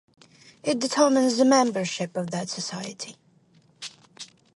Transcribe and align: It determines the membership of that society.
It 0.63 0.79
determines 0.79 1.37
the 1.37 1.45
membership 1.45 2.17
of 2.17 2.31
that 2.31 2.49
society. 2.49 3.17